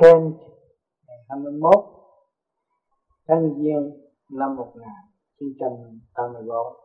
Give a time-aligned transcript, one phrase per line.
[0.00, 0.12] 10
[1.06, 1.74] ngày 21
[3.28, 3.90] tháng Giêng
[4.30, 6.76] năm 1984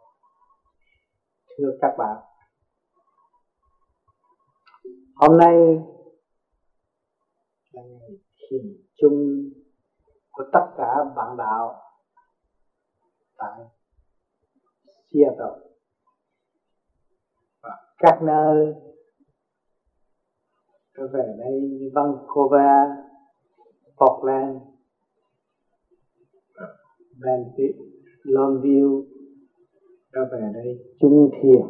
[1.57, 2.17] thưa các bạn,
[5.15, 5.55] hôm nay
[7.71, 9.49] là ngày thiền chung
[10.31, 11.81] của tất cả bạn đạo
[13.37, 13.59] tại
[15.13, 15.69] Seattle
[17.61, 18.75] và các nơi
[21.01, 22.89] tôi về đây Vancouver,
[23.97, 24.57] Portland,
[27.19, 27.75] Vancouver,
[28.23, 29.03] Longview
[30.13, 31.61] tôi về đây chung thiền.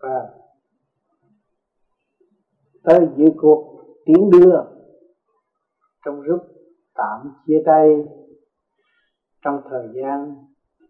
[0.00, 0.30] Và
[2.82, 4.56] tới giữa cuộc tiến đưa
[6.04, 6.40] trong lúc
[6.94, 7.88] tạm chia tay
[9.44, 10.34] trong thời gian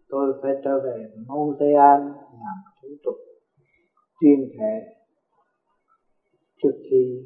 [0.09, 3.15] tôi phải trở về Montreal làm thủ tục
[4.21, 5.02] tuyên thệ
[6.63, 7.23] trước khi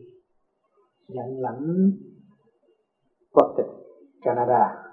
[1.08, 1.91] nhận lãnh
[3.34, 3.66] quốc tịch
[4.21, 4.84] Canada.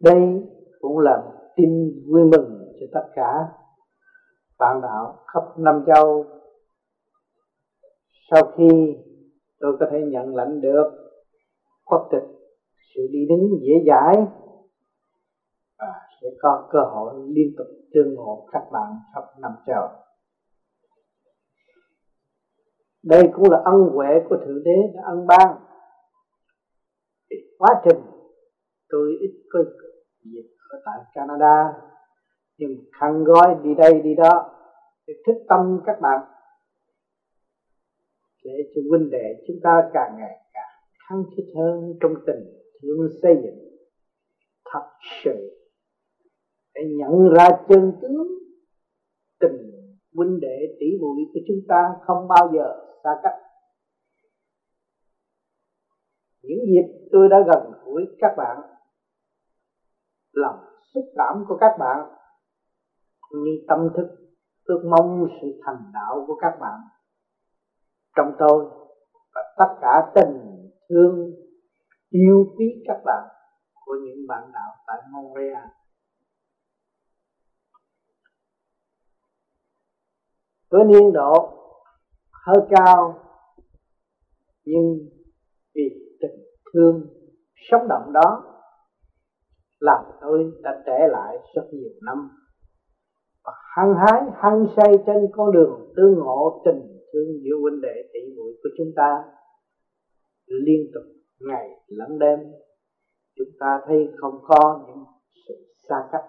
[0.00, 0.20] Đây
[0.80, 1.70] cũng là tin
[2.12, 3.48] vui mừng cho tất cả
[4.58, 6.24] bạn đạo khắp năm châu.
[8.30, 8.96] Sau khi
[9.60, 10.90] tôi có thể nhận lãnh được
[11.84, 12.28] quốc tịch,
[12.94, 14.16] sự đi đứng dễ dãi
[15.78, 19.88] và sẽ có cơ hội liên tục tương ngộ các bạn khắp năm châu
[23.08, 25.56] đây cũng là ân huệ của thượng đế đã ân ban.
[27.58, 28.00] Quá trình
[28.88, 29.60] tôi ít có
[30.24, 31.72] việc ở tại Canada,
[32.58, 34.54] nhưng khăn gói đi đây đi đó
[35.06, 36.20] để thức tâm các bạn.
[38.44, 40.72] Để cho huynh đệ chúng ta càng ngày càng
[41.08, 42.44] khăng khít hơn trong tình
[42.82, 43.68] thương xây dựng,
[44.72, 44.88] thật
[45.24, 45.34] sự,
[46.74, 48.28] để nhận ra chân tướng
[49.40, 49.77] tình
[50.18, 52.66] huynh đệ tỷ muội của chúng ta không bao giờ
[53.04, 53.38] xa cách.
[56.42, 58.56] Những dịp tôi đã gần gũi các bạn,
[60.32, 60.58] lòng
[60.94, 61.98] xúc cảm của các bạn
[63.32, 64.08] như tâm thức
[64.64, 66.80] ước mong sự thành đạo của các bạn
[68.16, 68.64] trong tôi
[69.34, 71.30] và tất cả tình thương
[72.10, 73.28] yêu quý các bạn
[73.84, 75.77] của những bạn đạo tại Montreal.
[80.70, 81.54] Với niên độ
[82.46, 83.20] hơi cao,
[84.64, 84.98] nhưng
[85.74, 85.82] vì
[86.20, 87.06] tình thương
[87.70, 88.44] sống động đó
[89.80, 92.30] làm tôi đã trẻ lại rất nhiều năm.
[93.44, 98.10] Và hăng hái, hăng say trên con đường tương ngộ tình thương giữa huynh đệ
[98.12, 99.24] tỷ muội của chúng ta.
[100.46, 101.02] Liên tục
[101.40, 102.38] ngày lẫn đêm,
[103.36, 105.04] chúng ta thấy không có những
[105.48, 105.54] sự
[105.88, 106.24] xa cách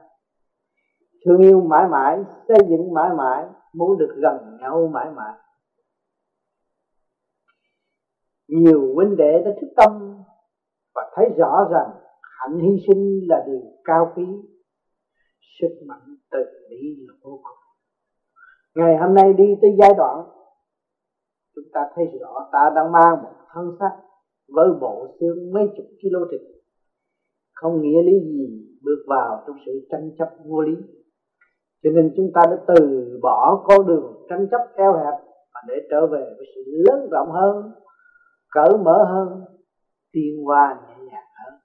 [1.25, 5.33] thương yêu mãi mãi, xây dựng mãi mãi, muốn được gần nhau mãi mãi.
[8.47, 10.17] Nhiều huynh đệ đã thức tâm
[10.95, 11.89] và thấy rõ rằng
[12.21, 14.25] hạnh hy sinh là điều cao quý,
[15.59, 17.59] sức mạnh từ bi là vô cùng.
[18.75, 20.25] Ngày hôm nay đi tới giai đoạn,
[21.55, 23.97] chúng ta thấy rõ ta đang mang một thân xác
[24.47, 26.41] với bộ xương mấy chục kilo thịt.
[27.53, 30.75] Không nghĩa lý gì bước vào trong sự tranh chấp vô lý
[31.83, 35.13] cho nên chúng ta đã từ bỏ con đường tranh chấp eo hẹp
[35.53, 37.71] và để trở về với sự lớn rộng hơn,
[38.49, 39.41] cởi mở hơn
[40.11, 41.59] tiên hoa nhẹ nhàng hơn.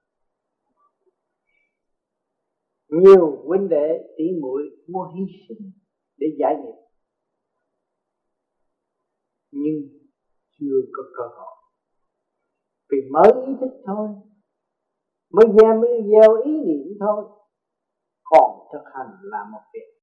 [2.88, 5.70] Nhiều huynh đệ, tỷ muội mua hy sinh
[6.16, 6.78] để giải nghiệp,
[9.50, 9.98] nhưng
[10.60, 11.56] chưa có cơ hội.
[12.90, 14.08] Vì mới ý thức thôi,
[15.32, 17.24] mới gieo mới gieo ý niệm thôi,
[18.24, 19.93] còn thực hành là một việc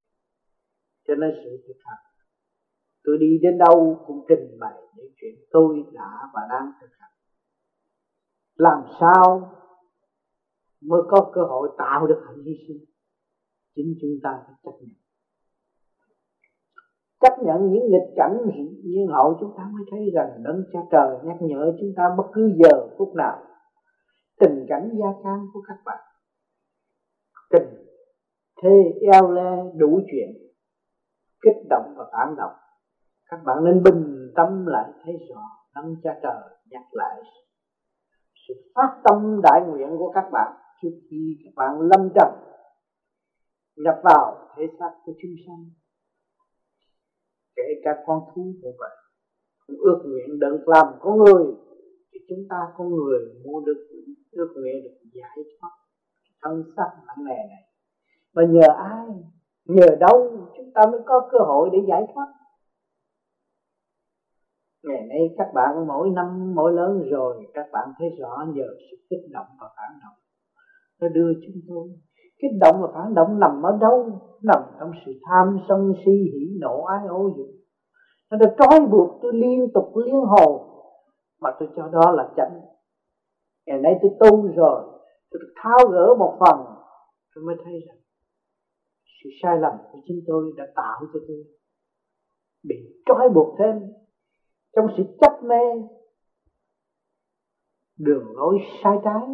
[1.11, 2.03] cho nên sự thực hành.
[3.03, 7.11] Tôi đi đến đâu cũng trình bày những chuyện tôi đã và đang thực hành.
[8.55, 9.51] Làm sao
[10.81, 12.85] mới có cơ hội tạo được hạnh hy sinh?
[13.75, 14.95] Chính chúng ta phải chấp nhận.
[17.21, 18.37] Chấp nhận những nghịch cảnh
[18.83, 22.23] nhiên hậu chúng ta mới thấy rằng đấng cha trời nhắc nhở chúng ta bất
[22.33, 23.43] cứ giờ, phút nào.
[24.39, 25.99] Tình cảnh gia can của các bạn.
[27.49, 27.81] Tình
[28.61, 30.50] thê eo le đủ chuyện
[31.41, 32.53] kích động và phản động.
[33.25, 35.41] Các bạn nên bình tâm lại, thấy rõ,
[35.75, 37.21] đấng cha trời nhắc lại
[38.47, 42.29] sự phát tâm đại nguyện của các bạn trước khi các bạn lâm trần,
[43.75, 45.69] nhập vào thể xác của chúng sanh.
[47.55, 48.91] Kể cả con thú cũng vậy
[49.67, 51.45] cũng ước nguyện được làm có người,
[52.11, 53.87] thì chúng ta có người muốn được,
[54.31, 55.71] ước nguyện được giải thoát
[56.41, 57.63] thân xác nặng nề này.
[58.33, 59.07] Và nhờ ai?
[59.65, 62.27] Nhờ đâu chúng ta mới có cơ hội để giải thoát?
[64.83, 68.97] Ngày nay các bạn mỗi năm, mỗi lớn rồi, các bạn thấy rõ nhờ sự
[69.09, 70.17] kích động và phản động.
[71.01, 71.87] Nó đưa chúng tôi,
[72.41, 74.19] kích động và phản động nằm ở đâu?
[74.43, 77.47] Nằm trong sự tham sân si, hỉ nộ, ái ô dục.
[78.31, 80.67] Nó đã trói buộc tôi liên tục, liên hồ
[81.41, 82.61] mà tôi cho đó là chánh.
[83.65, 84.81] Ngày nay tôi tu rồi,
[85.31, 86.65] tôi được tháo gỡ một phần,
[87.35, 87.97] tôi mới thấy rằng
[89.23, 91.43] sự sai lầm của chính tôi đã tạo cho tôi.
[92.63, 92.75] Bị
[93.05, 93.75] trói buộc thêm
[94.75, 95.63] trong sự chấp mê,
[97.97, 99.27] đường lối sai trái,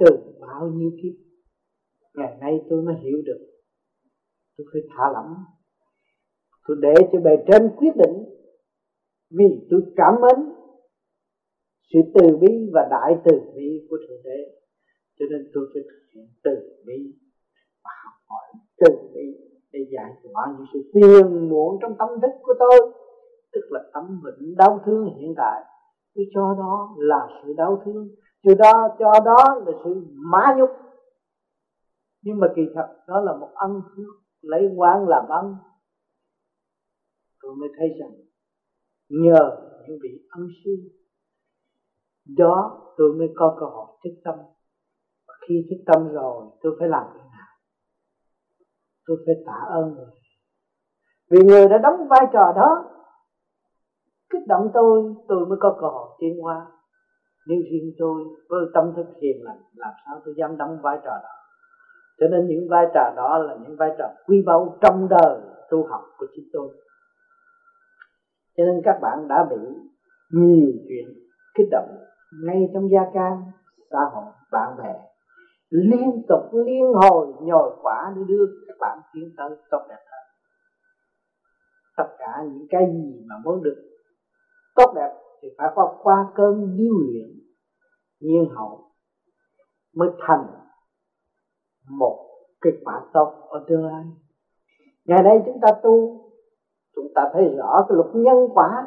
[0.00, 0.06] từ
[0.40, 1.14] bao nhiêu kiếp,
[2.14, 3.46] ngày nay tôi mới hiểu được.
[4.56, 5.34] Tôi phải thả lỏng.
[6.68, 8.24] Tôi để cho bề trên quyết định
[9.30, 10.52] vì tôi cảm mến
[11.92, 14.38] sự từ bi và đại từ bi của thượng đế.
[15.18, 16.50] Cho nên tôi phải thực hiện từ
[16.86, 17.18] bi
[17.84, 19.26] và học hỏi từ bi
[19.72, 22.92] để giải tỏa những sự phiền muộn trong tâm thức của tôi,
[23.52, 25.64] tức là tâm bệnh đau thương hiện tại.
[26.14, 28.08] Tôi cho đó là sự đau thương,
[28.42, 30.70] cho đó cho đó là sự má nhục.
[32.22, 35.56] Nhưng mà kỳ thật, đó là một ân phước lấy quán làm ân.
[37.42, 38.10] Tôi mới thấy rằng,
[39.08, 39.50] nhờ
[39.88, 40.70] những vị ân sư,
[42.38, 44.34] đó tôi mới có cơ hội thức tâm.
[45.28, 47.31] Và khi thức tâm rồi, tôi phải làm thế nào
[49.12, 50.12] tôi phải tạ ơn người
[51.32, 52.84] vì người đã đóng vai trò đó,
[54.30, 56.66] kích động tôi tôi mới có cơ hội tiến hóa.
[57.46, 61.10] Nhưng riêng tôi với tâm thức hiền lành, làm sao tôi dám đóng vai trò
[61.10, 61.34] đó?
[62.20, 65.86] Cho nên những vai trò đó là những vai trò quý báu trong đời tu
[65.86, 66.68] học của chúng tôi.
[68.56, 69.56] Cho nên các bạn đã bị
[70.30, 71.08] nhiều chuyện
[71.54, 71.98] kích động
[72.44, 73.42] ngay trong gia can,
[73.90, 75.11] xã hội, bạn bè
[75.72, 80.24] liên tục liên hồi, nhồi quả để đưa các bạn tiến tới tốt đẹp hơn.
[81.96, 83.82] Tất cả những cái gì mà muốn được
[84.74, 87.42] tốt đẹp thì phải qua qua cơn điêu luyện
[88.20, 88.90] nhiên hậu
[89.94, 90.46] mới thành
[91.90, 92.28] một
[92.60, 94.04] kết quả tốt ở tương lai.
[95.04, 96.24] Ngày nay chúng ta tu,
[96.94, 98.86] chúng ta thấy rõ cái luật nhân quả.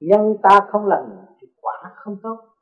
[0.00, 2.55] Nhân ta không lành thì quả không tốt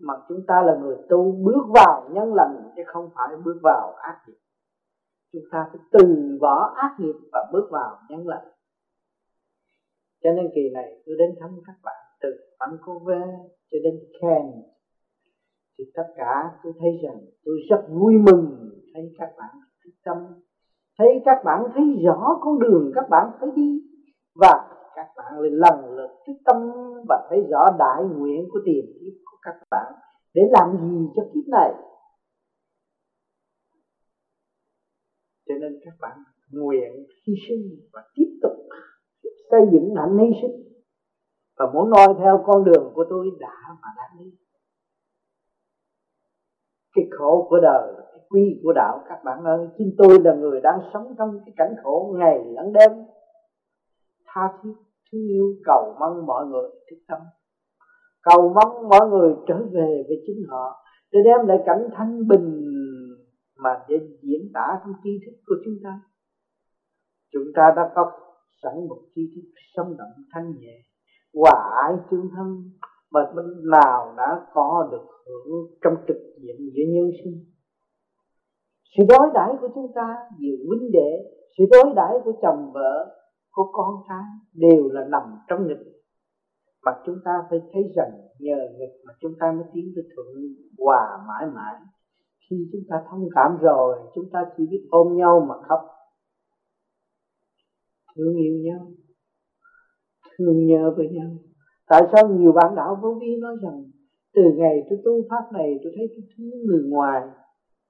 [0.00, 3.92] mà chúng ta là người tu bước vào nhân lành chứ không phải bước vào
[3.92, 4.38] ác nghiệp.
[5.32, 8.46] Chúng ta phải từ bỏ ác nghiệp và bước vào nhân lành.
[10.22, 12.28] Cho nên kỳ này tôi đến thăm các bạn từ
[12.60, 13.28] Vancouver
[13.70, 14.70] cho đến Cairns
[15.78, 19.54] thì tất cả tôi thấy rằng tôi rất vui mừng thấy các bạn
[19.84, 20.16] thích tâm,
[20.98, 23.82] thấy các bạn thấy rõ con đường các bạn phải đi
[24.34, 26.70] và các bạn lại lần lượt thích tâm
[27.08, 29.92] và thấy rõ đại nguyện của tiền kiếp các bạn,
[30.34, 31.70] để làm gì cho kiếp này?
[35.48, 36.18] Cho nên các bạn
[36.50, 36.92] nguyện
[37.26, 38.52] hy sinh và tiếp tục
[39.50, 40.70] xây dựng hạnh hy sinh
[41.58, 44.30] và muốn noi theo con đường của tôi đã mà đã đi.
[46.94, 50.60] Cái khổ của đời, cái quy của đạo, các bạn ơi, chính tôi là người
[50.60, 52.90] đang sống trong cái cảnh khổ ngày lẫn đêm.
[54.26, 54.72] Tha thiết,
[55.12, 57.18] thương yêu, cầu mong mọi người thức tâm
[58.22, 62.66] cầu mong mọi người trở về với chính họ, để đem lại cảnh thanh bình
[63.56, 66.00] mà để diễn tả trong tri thức của chúng ta.
[67.32, 68.12] Chúng ta đã có
[68.62, 70.76] sẵn một tri thức sống động, thanh nhẹ,
[71.34, 72.70] hòa ái tương thân,
[73.10, 77.44] mà bên nào đã có được hưởng trong trực diện giữa nhân sinh.
[78.96, 81.10] Sự đối đãi của chúng ta giữa huynh đệ,
[81.58, 83.16] sự đối đãi của chồng vợ,
[83.52, 85.99] của con cái đều là nằm trong nghịch
[86.84, 90.42] mà chúng ta phải thấy rằng nhờ nghịch mà chúng ta mới tiến tới thượng
[90.78, 91.74] hòa mãi mãi.
[92.50, 95.80] Khi chúng ta thông cảm rồi, chúng ta chỉ biết ôm nhau mà khóc.
[98.16, 98.86] Thương yêu nhau,
[100.38, 101.30] thương nhớ với nhau.
[101.88, 103.84] Tại sao nhiều bạn đạo vô vi nói rằng,
[104.34, 107.22] từ ngày tôi tu pháp này tôi thấy tôi thương người ngoài,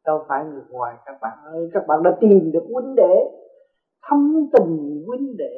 [0.04, 1.68] đâu phải người ngoài các bạn ơi.
[1.73, 3.16] Các bạn đã tìm được huynh đệ,
[4.09, 5.54] thâm tình huynh đệ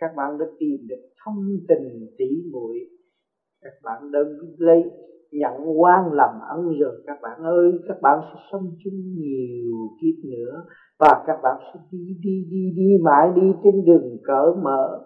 [0.00, 2.78] các bạn đã tìm được thông tình tỉ muội.
[3.62, 4.18] Các bạn đã
[4.58, 4.82] lấy
[5.32, 7.02] nhận quan làm ân rồi.
[7.06, 10.64] Các bạn ơi, các bạn sẽ sống chung nhiều kiếp nữa.
[10.98, 15.04] Và các bạn sẽ đi đi đi đi mãi đi trên đường cỡ mở.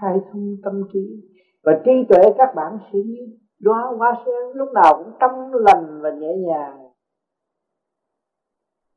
[0.00, 1.22] Khai thông tâm trí.
[1.64, 6.00] Và trí tuệ các bạn sẽ như đóa hoa sen, lúc nào cũng trong lành
[6.02, 6.78] và nhẹ nhàng.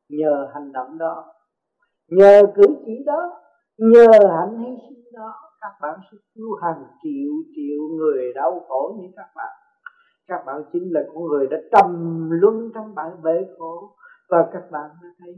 [0.10, 1.26] Nhờ hành động đó,
[2.10, 3.32] nhờ cử chỉ đó,
[3.78, 8.98] nhờ hạnh hy sinh đó, các bạn sẽ cứu hàng triệu triệu người đau khổ
[9.00, 9.56] như các bạn.
[10.28, 11.92] Các bạn chính là con người đã trầm
[12.32, 13.96] luân trong bãi bể khổ.
[14.30, 15.34] Và các bạn đã thấy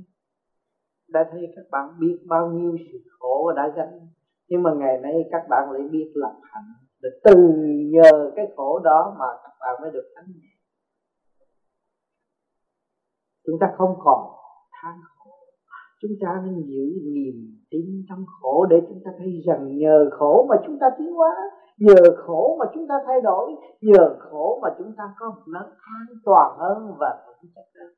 [1.07, 4.07] đã thấy các bạn biết bao nhiêu sự khổ đã gánh
[4.47, 7.33] nhưng mà ngày nay các bạn lại biết lập hạnh, để từ
[7.91, 10.49] nhờ cái khổ đó mà các bạn mới được thánh nhẹ.
[13.45, 14.31] Chúng ta không còn
[14.71, 15.16] than khổ
[16.01, 17.35] chúng ta nên giữ niềm
[17.71, 21.35] tin trong khổ để chúng ta thấy rằng nhờ khổ mà chúng ta tiến hóa,
[21.77, 23.51] nhờ khổ mà chúng ta thay đổi,
[23.81, 27.93] nhờ khổ mà chúng ta có một nắng an toàn hơn và vững chắc hơn.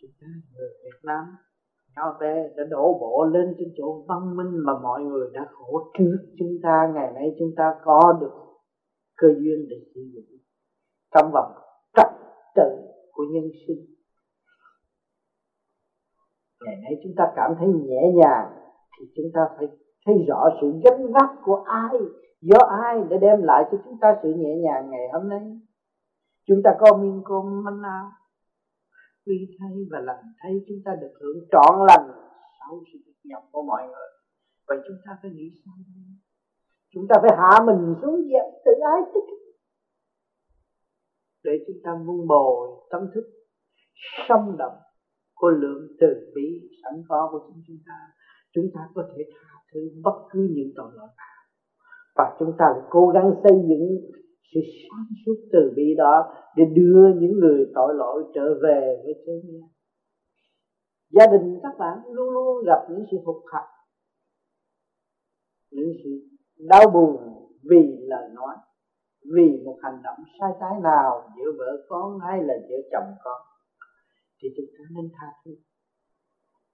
[0.00, 1.24] Chúng ta người Việt Nam
[1.96, 5.92] nhau về đã đổ bộ lên trên chỗ văn minh mà mọi người đã khổ
[5.98, 8.32] trước chúng ta, ngày nay chúng ta có được
[9.16, 10.38] cơ duyên để sử dụng
[11.14, 11.52] trong vòng
[11.96, 12.08] trật
[12.56, 12.70] tự
[13.12, 13.93] của nhân sinh
[16.64, 18.46] ngày nay chúng ta cảm thấy nhẹ nhàng,
[18.98, 19.66] thì chúng ta phải
[20.06, 21.96] thấy rõ sự gánh vác của ai,
[22.40, 25.60] do ai để đem lại cho chúng ta sự nhẹ nhàng ngày hôm nay.
[26.46, 28.10] Chúng ta có miên cơm manh nào
[29.26, 32.08] quy thay và làm thay, chúng ta được hưởng trọn lành
[32.58, 34.10] sau sự cực nhọc của mọi người.
[34.68, 35.74] Vậy chúng ta phải nghĩ sao
[36.94, 39.34] chúng ta phải hạ mình xuống dẹp tự ái tích
[41.44, 43.24] để chúng ta vun bồi tâm thức
[44.28, 44.76] sống động
[45.34, 47.98] của lượng từ bi sẵn có của chúng chúng ta
[48.54, 51.36] chúng ta có thể tha thứ bất cứ những tội lỗi nào.
[52.16, 53.86] Và chúng ta cố gắng xây dựng
[54.54, 59.14] sự sáng suốt từ bi đó để đưa những người tội lỗi trở về với
[59.26, 59.68] thế gian
[61.10, 63.66] gia đình các bạn luôn luôn gặp những sự hụt hạt
[65.74, 66.10] những sự
[66.68, 67.16] đau buồn
[67.70, 68.56] vì lời nói,
[69.34, 73.42] vì một hành động sai trái nào giữa vợ con hay là giữa chồng con
[74.44, 75.50] thì chúng ta nên tha thứ.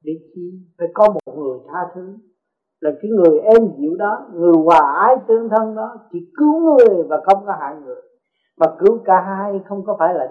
[0.05, 0.47] Để chi
[0.79, 2.19] phải có một người tha thứ,
[2.81, 7.05] là cái người em dịu đó, người hòa ái tương thân đó, chỉ cứu người
[7.09, 8.03] và không có hại người.
[8.57, 10.27] Mà cứu cả hai không có phải là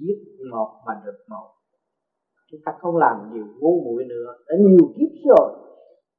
[0.00, 0.18] giết
[0.52, 1.48] một mà được một
[2.50, 5.58] chúng ta không làm nhiều ngu muội nữa, đã nhiều kiếp rồi.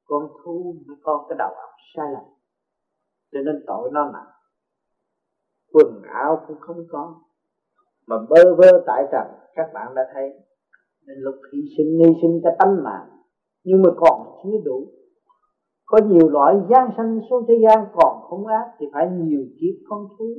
[0.04, 2.24] Con thu mới con cái đầu óc sai lầm,
[3.32, 4.30] cho nên tội nó nặng.
[5.72, 7.20] Quần áo cũng không có
[8.06, 10.30] mà bơ vơ tại trần các bạn đã thấy.
[11.06, 13.08] Nên lúc hy sinh hy sinh cái tánh mạng.
[13.64, 14.86] Nhưng mà còn chưa đủ.
[15.84, 19.74] Có nhiều loại gian sanh xuống thế gian còn không ác thì phải nhiều kiếp
[19.88, 20.34] con thú.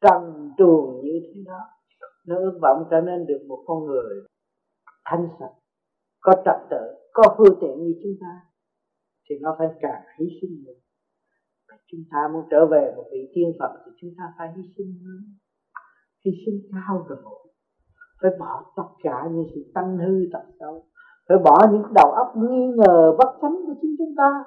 [0.00, 1.60] Trần truồng như thế đó,
[2.26, 4.24] nó ước vọng trở nên được một con người
[5.04, 5.54] thanh sạch,
[6.20, 8.40] có trật tự, có phương tiện như chúng ta.
[9.30, 10.72] Thì nó phải càng hy sinh nữa.
[11.86, 14.94] Chúng ta muốn trở về một vị tiên phật thì chúng ta phải hy sinh
[15.04, 15.20] hơn
[16.24, 17.42] hy sinh cao độ
[18.22, 20.84] phải bỏ tất cả những sự tăng hư tật xấu
[21.28, 24.44] phải bỏ những đầu óc nghi ngờ bất chánh của chính chúng ta.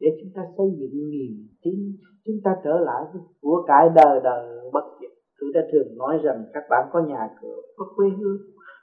[0.00, 4.20] Để chúng ta xây dựng niềm tin, chúng ta trở lại với của cải đời
[4.24, 5.10] đời bất diệt.
[5.40, 8.38] Tôi đã thường nói rằng các bạn có nhà cửa, có quê hương,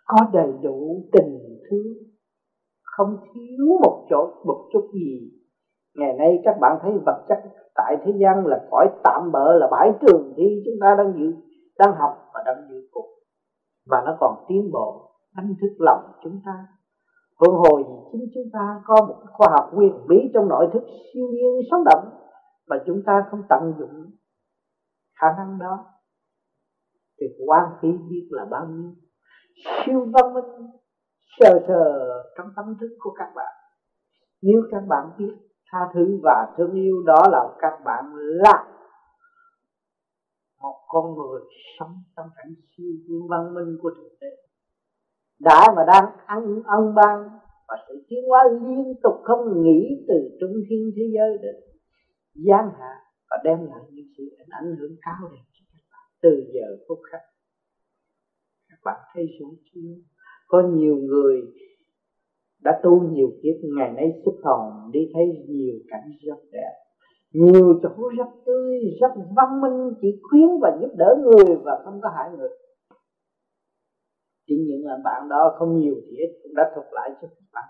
[0.06, 1.94] có đầy đủ tình thương.
[2.84, 5.32] Không thiếu một chỗ, một chút gì
[5.98, 7.38] ngày nay các bạn thấy vật chất
[7.76, 11.34] tại thế gian là cõi tạm bỡ là bãi trường thi chúng ta đang dự,
[11.78, 13.08] đang học và đang dự cuộc.
[13.90, 16.68] Và nó còn tiến bộ, đánh thức lòng chúng ta.
[17.40, 21.28] Huân hồi chính chúng ta có một khoa học nguyên bí trong nội thức siêu
[21.32, 22.10] nhiên sống động
[22.68, 24.06] mà chúng ta không tận dụng
[25.22, 25.86] khả năng đó.
[27.20, 28.92] Thì quan phí biết là bao nhiêu.
[29.86, 30.72] Siêu văn minh,
[31.40, 33.54] sờ sờ trong tâm thức của các bạn.
[34.42, 35.34] Nếu các bạn biết
[35.72, 38.66] tha thứ và thương yêu đó là các bạn là
[40.62, 41.42] một con người
[41.80, 44.28] sống trong cảnh siêu vương văn minh của thực tế
[45.40, 47.30] đã và đang ăn ân ban
[47.68, 51.56] và sự tiến hóa liên tục không nghỉ từ trung thiên thế giới đến
[52.34, 52.94] giáng hạ
[53.30, 56.06] và đem lại những sự ảnh hưởng cao đẹp cho các bạn.
[56.22, 57.22] Từ giờ phút khắc,
[58.70, 59.94] các bạn thấy xuống chưa?
[60.48, 61.42] Có nhiều người
[62.68, 66.74] đã tu nhiều kiếp, ngày nay xuất hồn, đi thấy nhiều cảnh rất đẹp.
[67.34, 72.00] Nhiều chỗ rất tươi, rất văn minh, chỉ khuyến và giúp đỡ người và không
[72.04, 72.50] có hại người.
[74.48, 77.48] Chỉ những là bạn đó không nhiều thì ít, cũng đã thuật lại cho các
[77.54, 77.70] bạn.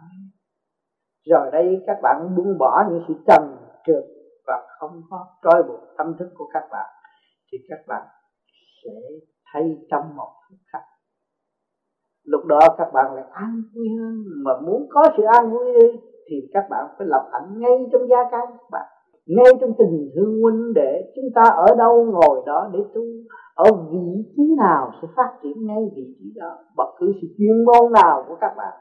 [1.26, 4.04] Rồi đây, các bạn buông bỏ những sự trần trượt
[4.48, 6.90] và không có trói buộc tâm thức của các bạn,
[7.52, 8.08] thì các bạn
[8.84, 8.92] sẽ
[9.54, 10.82] thấy trong một phút khắc
[12.28, 14.16] lúc đó các bạn lại an vui hơn.
[14.46, 15.88] Mà muốn có sự an vui đi
[16.28, 18.86] thì các bạn phải lập hạnh ngay trong gia can các bạn.
[19.26, 23.02] Ngay trong tình thương huynh để chúng ta ở đâu ngồi đó để tu.
[23.56, 26.58] Ở vị trí nào sẽ phát triển ngay vị trí đó.
[26.76, 28.74] Bất cứ sự chuyên môn nào của các bạn.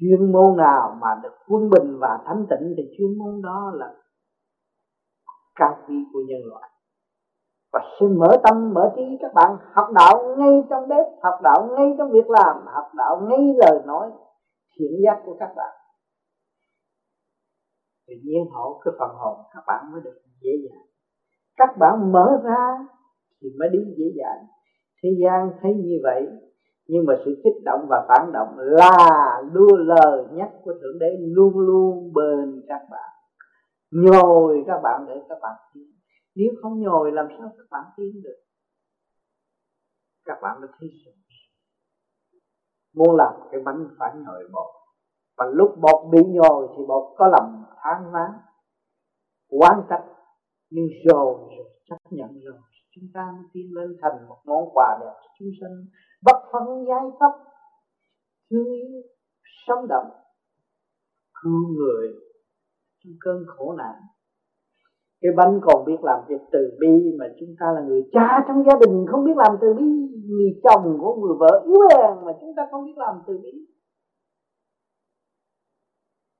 [0.00, 3.94] Chuyên môn nào mà được quân bình và thánh tịnh thì chuyên môn đó là
[5.54, 6.70] cao quý của nhân loại
[7.72, 11.68] và sự mở tâm, mở trí các bạn học đạo ngay trong bếp, học đạo
[11.76, 14.10] ngay trong việc làm, học đạo ngay lời nói,
[14.76, 15.76] thiện giác của các bạn.
[18.08, 20.86] Tự nhiên hộ cái phần hồn các bạn mới được dễ dàng.
[21.56, 22.78] Các bạn mở ra
[23.42, 24.46] thì mới đi dễ dàng.
[25.02, 26.26] Thế gian thấy như vậy,
[26.88, 31.16] nhưng mà sự kích động và phản động là đưa lời nhắc của thượng đế
[31.20, 33.10] luôn luôn bên các bạn.
[33.92, 35.99] Nhồi các bạn để các bạn tiến
[36.34, 38.42] nếu không nhồi, làm sao các bạn tiến được?
[40.24, 41.14] Các bạn đã thấy rồi
[42.92, 44.66] muốn làm cái bánh phải nhồi bột
[45.36, 48.30] và lúc bột bị nhồi thì bột có lòng than ván
[49.48, 50.04] quán trách.
[50.70, 52.60] Nhưng rồi rồi chấp nhận rồi,
[52.90, 55.86] chúng ta mới tiến lên thành một món quà đẹp cho chúng sinh.
[56.22, 57.32] Bất phân giai cấp
[58.50, 59.02] thương yêu,
[59.66, 60.10] sống động.
[61.42, 62.08] Cứu người
[63.04, 63.94] trong cơn khổ nạn
[65.22, 68.64] cái bánh còn biết làm việc từ bi mà chúng ta là người cha trong
[68.66, 69.84] gia đình, không biết làm từ bi.
[70.28, 73.66] Người chồng của người vợ yếu hèn mà chúng ta không biết làm từ bi.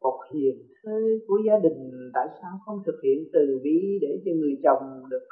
[0.02, 4.30] Một hiền thế của gia đình tại sao không thực hiện từ bi để cho
[4.40, 5.26] người chồng được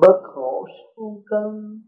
[0.00, 0.66] bớt khổ
[0.96, 1.80] sâu cơn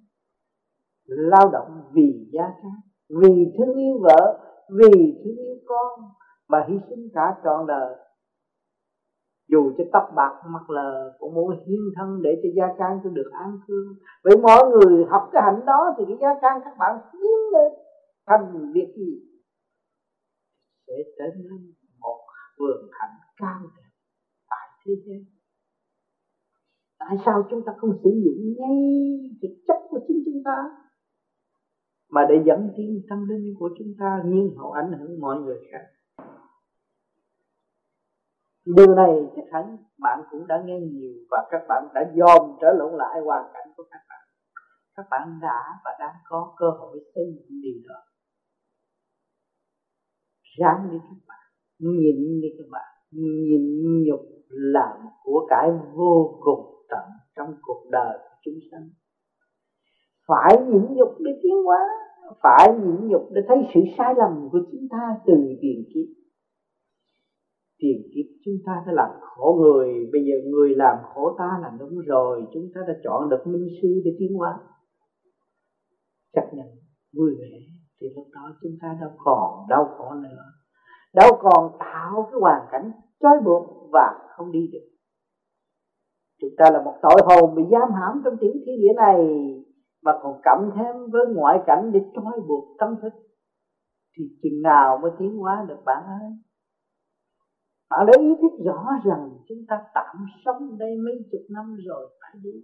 [1.06, 4.40] lao động vì gia cát, vì thương yêu vợ,
[4.70, 6.00] vì thương yêu con
[6.48, 7.94] mà hy sinh cả trọn đời
[9.48, 13.12] dù cho tóc bạc, mặt lờ, cũng muốn hiến thân để cho gia can tôi
[13.14, 16.74] được an cư vậy mọi người học cái hạnh đó thì cái gia can các
[16.78, 17.72] bạn tiến lên,
[18.26, 19.12] thành việc gì?
[20.86, 22.20] Sẽ trở nên một
[22.58, 23.90] vườn hạnh cao đẹp
[24.50, 25.38] tại thế giới
[26.98, 28.78] tại sao chúng ta không sử dụng ngay
[29.42, 30.56] thực chất của chính chúng ta?
[32.10, 35.56] Mà để dẫn tiến tâm linh của chúng ta, nhưng hậu ảnh hưởng mọi người
[35.72, 35.84] khác
[38.76, 42.72] điều này chắc hẳn bạn cũng đã nghe nhiều và các bạn đã dòm trở
[42.72, 44.24] lộn lại hoàn cảnh của các bạn.
[44.96, 48.00] Các bạn đã và đang có cơ hội xây dựng điều đó.
[50.58, 51.46] Ráng đi các bạn,
[51.78, 53.62] nhịn đi các bạn, nhịn
[54.06, 57.04] nhục là một của cải vô cùng tận
[57.36, 58.88] trong cuộc đời của chúng sanh.
[60.28, 61.78] Phải nhịn nhục để tiến hóa,
[62.42, 66.27] phải nhịn nhục để thấy sự sai lầm của chúng ta từ tiền kiếp
[67.78, 71.72] tiền kiếp chúng ta đã làm khổ người, bây giờ người làm khổ ta là
[71.78, 74.58] đúng rồi, chúng ta đã chọn được minh sư để tiến hóa.
[76.32, 76.66] Chấp nhận
[77.16, 77.58] vui vẻ
[78.00, 80.44] thì lúc đó chúng ta đâu còn đau khổ nữa,
[81.14, 84.88] đâu còn tạo cái hoàn cảnh trói buộc và không đi được.
[86.40, 89.18] Chúng ta là một tội hồn bị giam hãm trong tiểu thiên địa này,
[90.02, 93.12] mà còn cộng thêm với ngoại cảnh để trói buộc tâm thức,
[94.16, 96.30] thì chừng nào mới tiến hóa được bạn ơi?
[97.90, 102.10] Bạn đã ý thức rõ rằng chúng ta tạm sống đây mấy chục năm rồi,
[102.20, 102.60] phải đi.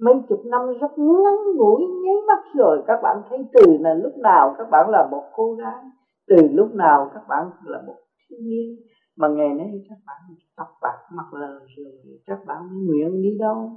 [0.00, 4.12] Mấy chục năm rất ngắn ngủi, nháy mắt rồi, các bạn thấy từ là lúc
[4.22, 5.84] nào các bạn là một cô gái,
[6.26, 7.96] từ lúc nào các bạn là một
[8.28, 8.76] thiếu niên.
[9.16, 10.20] Mà ngày nay các bạn
[10.56, 11.92] tóc bạc mặt lờ rồi,
[12.26, 13.70] các bạn nguyện đi đâu?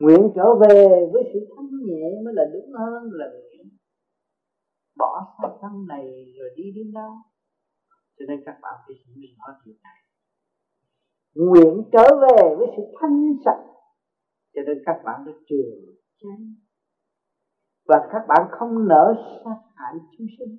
[0.00, 3.52] Nguyện trở về với sự thanh nhẹ mới là đúng hơn là nguyện
[4.98, 6.04] bỏ xa thân này
[6.38, 7.12] rồi đi đến đâu?
[8.22, 9.98] Cho nên các bạn phải hiểu rõ điều này.
[11.34, 13.64] Nguyện trở về với sự thanh sạch,
[14.54, 16.54] cho nên các bạn được trường chánh.
[17.88, 20.56] Và các bạn không nỡ sát hại chúng sinh.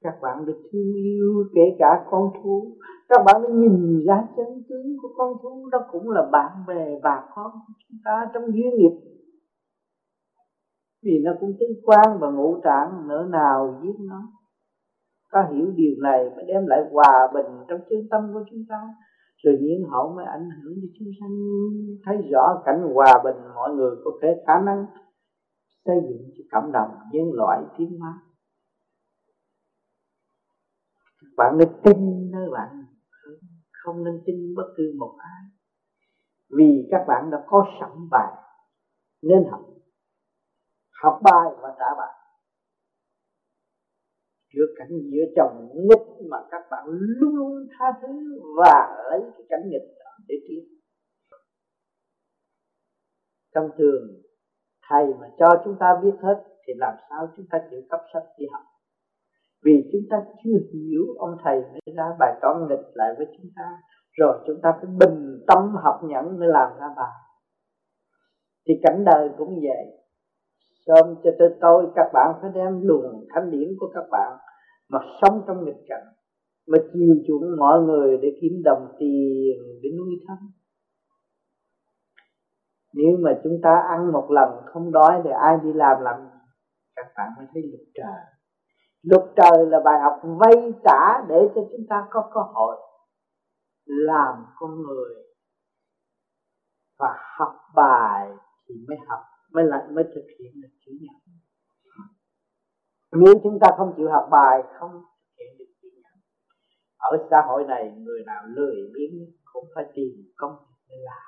[0.00, 2.76] Các bạn được thương yêu, kể cả con thú.
[3.08, 7.00] Các bạn đã nhìn ra chân tướng của con thú, đó cũng là bạn bè
[7.02, 8.96] bà con của chúng ta trong duyên nghiệp.
[11.02, 14.35] Vì nó cũng tứ quan và ngũ tạng, nỡ nào giết nó
[15.32, 18.80] ta hiểu điều này mới đem lại hòa bình trong chân tâm của chúng ta.
[19.42, 21.36] Rồi nhiên hậu mới ảnh hưởng cho chúng sanh
[22.04, 24.86] thấy rõ cảnh hòa bình mọi người có thể khả năng
[25.84, 28.22] xây dựng cho cộng đồng nhân loại tiến hóa.
[31.36, 32.84] Bạn nên tin nơi bạn,
[33.72, 35.44] không nên tin bất cứ một ai.
[36.56, 38.32] Vì các bạn đã có sẵn bài,
[39.22, 39.60] nên học.
[41.02, 42.25] Học bài và trả bài
[44.56, 49.46] giữa cảnh, giữa chồng nghịch mà các bạn luôn luôn tha thứ và lấy cái
[49.48, 50.64] cảnh nghịch đó để tiến.
[53.54, 54.02] Trong thường,
[54.88, 58.24] thầy mà cho chúng ta biết hết thì làm sao chúng ta chịu cấp sách
[58.38, 58.62] đi học?
[59.64, 63.50] Vì chúng ta chưa hiểu ông thầy mới ra bài toán nghịch lại với chúng
[63.56, 63.78] ta,
[64.12, 67.12] rồi chúng ta phải bình tâm học nhẫn mới làm ra bài.
[68.68, 69.84] Thì cảnh đời cũng vậy.
[70.86, 74.38] Sớm cho tới tối, các bạn phải đem luồng thánh điển của các bạn
[74.88, 76.06] mà sống trong nghịch cảnh,
[76.66, 80.38] mà chiều chuộng mọi người để kiếm đồng tiền để nuôi thân.
[82.94, 86.16] Nếu mà chúng ta ăn một lần không đói thì ai đi làm làm
[86.96, 88.22] các bạn mới thấy lục trời.
[89.02, 92.76] Lục trời là bài học vay trả để cho chúng ta có cơ hội
[93.86, 95.14] làm con người
[96.98, 98.30] và học bài
[98.68, 99.20] thì mới học,
[99.52, 101.16] mới lại, mới thực hiện được chữ nhật
[103.24, 106.16] nếu chúng ta không chịu học bài, không thực hiện được chữ nhận
[106.98, 109.16] ở xã hội này, người nào lười biếng
[109.52, 110.56] cũng phải tìm công
[110.88, 111.26] để làm.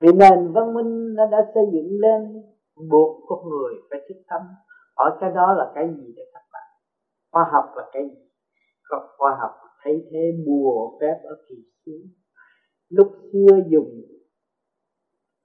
[0.00, 2.42] Vì nền văn minh nó đã xây dựng lên,
[2.90, 4.42] buộc con người phải thức tâm
[4.94, 6.68] ở cái đó là cái gì để các bạn?
[7.32, 8.28] Khoa học là cái gì?
[8.88, 9.50] Có khoa học
[9.82, 11.54] thấy thế, bùa phép ở kỳ
[11.86, 12.02] xưa.
[12.88, 13.90] Lúc xưa dùng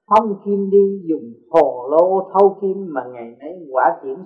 [0.09, 4.25] thông kim đi dùng hồ lô thâu kim mà ngày nay quả triển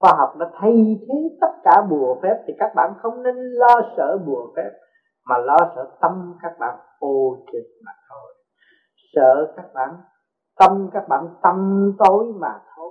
[0.00, 3.80] khoa học nó thay thế tất cả bùa phép thì các bạn không nên lo
[3.96, 4.70] sợ bùa phép,
[5.28, 8.34] mà lo sợ tâm các bạn ô trực mà thôi.
[9.14, 9.90] Sợ các bạn
[10.58, 12.90] tâm, các bạn tâm tối mà thôi.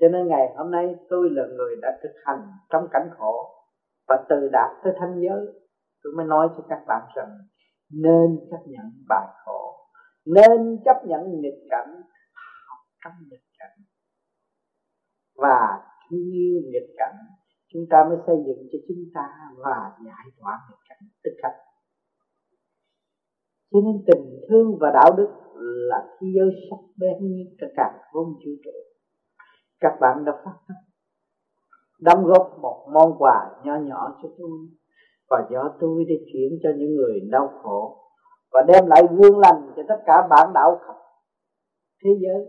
[0.00, 3.50] Cho nên ngày hôm nay tôi là người đã thực hành trong cảnh khổ,
[4.08, 5.46] và từ đạt tới thanh giới,
[6.04, 7.38] tôi mới nói cho các bạn rằng
[8.02, 9.57] nên chấp nhận bài khổ
[10.34, 11.90] nên chấp nhận nghịch cảnh,
[12.68, 13.78] học trong nghịch cảnh.
[15.34, 15.58] Và
[16.10, 17.16] thương yêu nghịch cảnh,
[17.72, 21.52] chúng ta mới xây dựng cho chúng ta và giải tỏa nghịch cảnh tức khắc.
[23.70, 25.28] Cho nên tình thương và đạo đức
[25.60, 28.70] là thế giới sắc bén như cả cả không vũ trụ.
[29.80, 30.76] Các bạn đã phát tâm,
[32.00, 34.58] đóng góp một món quà nho nhỏ cho tôi,
[35.30, 38.07] và do tôi để chuyển cho những người đau khổ
[38.52, 40.94] và đem lại gương lành cho tất cả bạn đạo khắp
[42.04, 42.42] thế giới,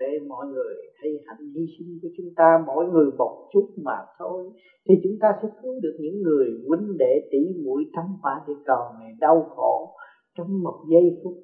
[0.00, 2.64] để mọi người thấy hạnh hy sinh của chúng ta.
[2.66, 4.52] Mỗi người một chút mà thôi,
[4.88, 8.62] thì chúng ta sẽ cứu được những người huynh đệ tỷ muội trong quả địa
[8.66, 9.96] cầu này đau khổ
[10.38, 11.34] trong một giây phút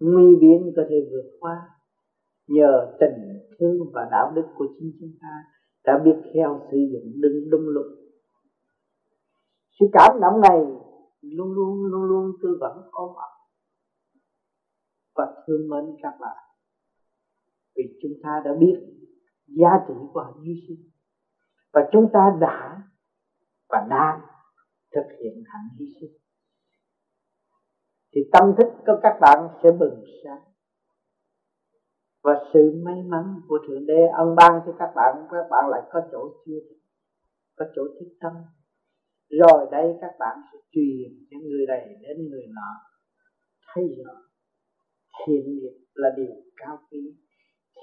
[0.00, 1.56] nguy biến có thể vượt qua.
[2.48, 3.18] Nhờ tình
[3.58, 5.28] thương và đạo đức của chính chúng ta
[5.86, 7.86] đã biết theo sử dụng đừng đúng lúc
[9.80, 10.66] sự cảm động này
[11.32, 13.36] luôn luôn luôn luôn tôi vẫn ôm ấp
[15.14, 16.36] và thương mến các bạn.
[17.76, 18.76] Vì chúng ta đã biết
[19.46, 20.90] giá trị của hạnh hy sinh
[21.72, 22.82] và chúng ta đã
[23.68, 24.20] và đang
[24.94, 26.16] thực hiện hạnh hy sinh
[28.16, 30.42] thì tâm thức của các bạn sẽ bừng sáng.
[32.22, 35.82] Và sự may mắn của thượng đế ân ban cho các bạn các bạn lại
[35.92, 36.58] có chỗ chưa
[37.56, 38.32] có chỗ thích tâm
[39.28, 42.70] rồi đây các bạn sẽ truyền cho người này đến người nọ.
[43.74, 44.12] Thấy rõ,
[45.26, 47.16] thiện nghiệp là điều cao quý.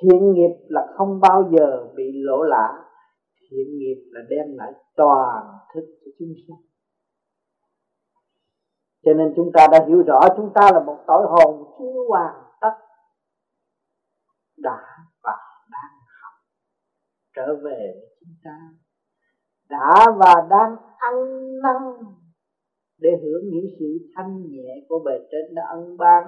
[0.02, 2.84] Thiện nghiệp là không bao giờ bị lỗ lã.
[3.50, 6.62] Thiện nghiệp là đem lại toàn thức cho chúng sanh.
[9.06, 12.36] Cho nên chúng ta đã hiểu rõ chúng ta là một tội hồn chưa hoàn
[12.62, 12.74] tất,
[14.58, 14.80] đã
[15.24, 15.38] và
[15.72, 16.34] đang học
[17.36, 18.83] trở về với chúng ta
[19.74, 21.16] đã và đang ăn
[21.64, 21.78] năn
[23.02, 26.24] để hưởng những sự thanh nhẹ của bề trên đã ân ban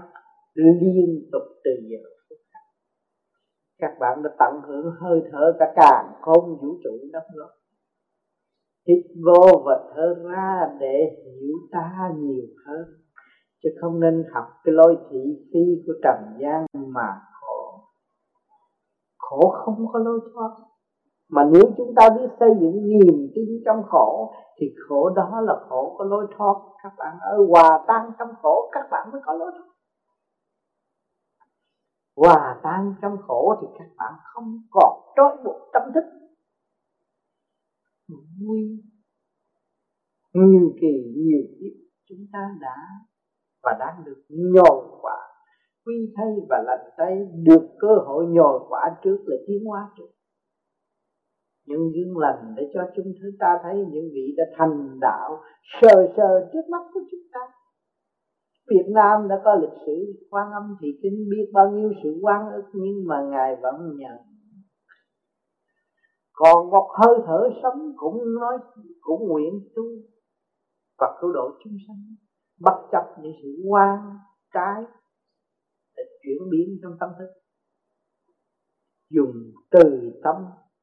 [0.56, 2.16] liên tục từ giờ
[3.80, 7.50] các bạn đã tận hưởng hơi thở cả càng không vũ trụ đất nước.
[8.88, 12.86] Hít vô và thở ra để hiểu ta nhiều hơn,
[13.64, 15.20] chứ không nên học cái lối thị
[15.54, 17.80] phi của trần gian mà khổ.
[19.18, 20.52] Khổ không có lối thoát
[21.36, 25.54] mà nếu chúng ta biết xây dựng niềm tin trong khổ, thì khổ đó là
[25.70, 26.54] khổ có lối thoát.
[26.84, 29.70] Các bạn ơi, hòa tan trong khổ, các bạn mới có lối thoát.
[32.16, 36.04] Hòa tan trong khổ thì các bạn không còn trói buộc tâm thức.
[38.42, 38.62] Vui
[40.34, 41.74] nhiều kỳ, nhiều kiếp,
[42.10, 42.76] chúng ta đã
[43.64, 45.18] và đang được nhồi quả
[45.86, 50.12] quy thay và lành tay được cơ hội nhồi quả trước là tiến hóa trước
[51.66, 55.42] những gương lành để cho chúng ta thấy, những vị đã thành đạo
[55.82, 57.40] sờ sờ trước mắt của chúng ta.
[58.70, 62.52] Việt Nam đã có lịch sử quan âm thị kinh biết bao nhiêu sự quan
[62.52, 64.18] ức, nhưng mà ngài vẫn nhận.
[66.34, 68.58] Còn một hơi thở sống cũng nói,
[69.02, 69.84] cũng nguyện tu
[71.00, 72.16] và cứu độ chúng sanh,
[72.60, 74.00] bất chấp những sự quan
[74.54, 74.84] trái
[75.98, 77.30] để chuyển biến trong tâm thức.
[79.10, 79.34] Dùng
[79.72, 80.36] từ tâm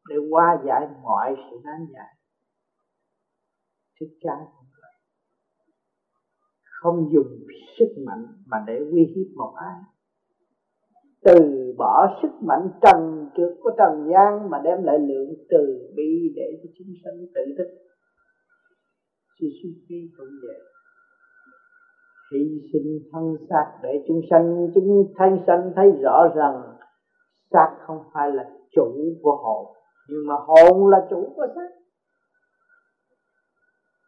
[0.09, 2.15] để hóa giải mọi sự nan giải
[4.01, 4.37] thích ca
[6.83, 7.39] không dùng
[7.79, 9.81] sức mạnh mà để uy hiếp một ai.
[11.25, 11.35] Từ
[11.79, 16.61] bỏ sức mạnh trần trượt của trần gian mà đem lại lượng từ bi để
[16.63, 17.69] cho chúng sanh tự thức.
[19.39, 20.61] Suzuki cũng vậy.
[22.33, 26.63] Hy sinh thân xác để chúng sanh, chúng thanh sanh thấy rõ rằng
[27.53, 29.77] xác không phải là chủ của hồn
[30.13, 31.71] nhưng mà hồn là chủ của xác.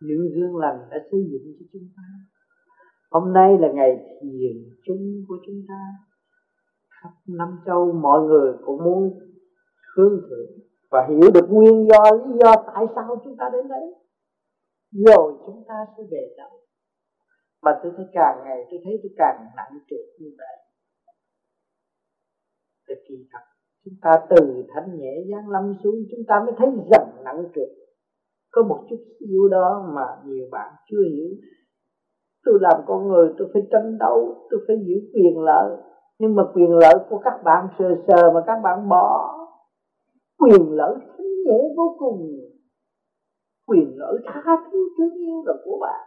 [0.01, 2.03] Những gương lành đã xây dựng cho chúng ta.
[3.11, 3.91] Hôm nay là ngày
[4.21, 5.81] thiền chung của chúng ta.
[7.03, 9.19] Khắp năm châu mọi người cũng muốn
[9.97, 10.51] hướng thượng
[10.91, 13.95] và hiểu được nguyên do, lý do tại sao chúng ta đến đấy.
[15.07, 16.51] Rồi chúng ta sẽ về đâu
[17.63, 20.57] mà tôi thấy càng ngày tôi thấy tôi càng nặng trịch như vậy.
[22.89, 23.45] Thì kỳ thật
[23.85, 27.85] chúng ta từ thanh nhẹ giáng lâm xuống, chúng ta mới thấy dần nặng trịch
[28.55, 31.29] có một chút xíu đó mà nhiều bạn chưa hiểu.
[32.45, 35.77] Tôi làm con người, tôi phải tranh đấu, tôi phải giữ quyền lợi.
[36.19, 39.39] Nhưng mà quyền lợi của các bạn sờ sờ mà các bạn bỏ.
[40.39, 42.31] Quyền lợi thanh nhẹ vô cùng.
[43.67, 46.07] Quyền lợi tha thứ thương yêu là của bạn.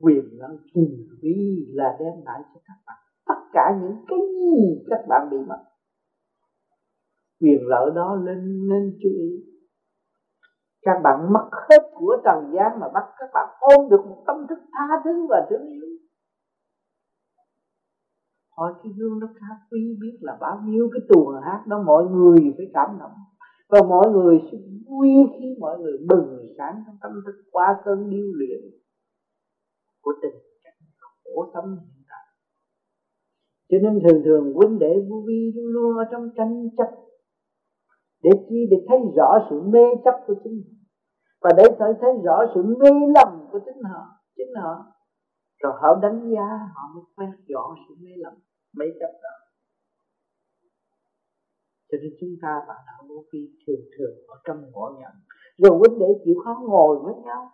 [0.00, 3.05] Quyền lợi kỳ vi là đem lại cho các bạn
[3.56, 4.58] cả những cái gì
[4.90, 5.62] các bạn bị mất.
[7.40, 9.30] Quyền lợi đó lên nên chú ý.
[10.82, 14.36] Các bạn mất hết của trần gian mà bắt các bạn ôm được một tâm
[14.48, 15.86] thức tha thứ và thương yêu.
[18.56, 22.04] Hỏi cái gương nó cao quý biết là bao nhiêu cái tuồng hát đó mọi
[22.04, 23.16] người phải cảm động.
[23.68, 28.10] Và mọi người sẽ vui khi mọi người bừng sáng trong tâm thức qua cơn
[28.10, 28.60] điêu luyện
[30.02, 30.80] của tình cảnh
[31.24, 31.78] khổ tâm
[33.68, 36.90] cho nên thường thường huynh đệ vô vi luôn luôn ở trong tranh chấp,
[38.22, 40.76] để chi để thấy rõ sự mê chấp của chính mình
[41.40, 44.02] và để thấy thấy rõ sự mê lầm của chính họ
[44.36, 44.84] chính họ,
[45.62, 48.32] rồi họ đánh giá họ mới quét dọn sự mê lầm,
[48.76, 49.30] mê chấp đó.
[51.90, 55.12] Cho nên chúng ta và đạo vô vi thường thường ở trong ngõ nhận.
[55.58, 57.50] Rồi huynh đệ chịu khó ngồi với nhau.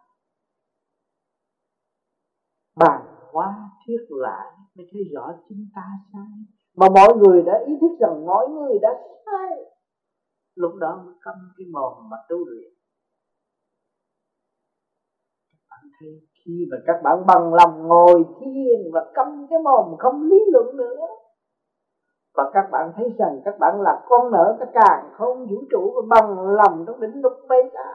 [2.77, 5.83] Bàn hóa thuyết lại mới thấy rõ chúng ta
[6.13, 6.33] sai
[6.77, 8.89] mà mọi người đã ý thức rằng mọi người đã
[9.27, 9.59] sai.
[10.55, 12.73] Lúc đó mới câm cái mồm mà tu luyện.
[15.71, 20.23] Bạn thấy khi mà các bạn bằng lòng ngồi thiền và câm cái mồm không
[20.23, 21.07] lý luận nữa,
[22.35, 25.93] và các bạn thấy rằng các bạn là con nợ các càng không vũ trụ
[25.95, 27.91] và bằng lòng trong đỉnh lục bây ta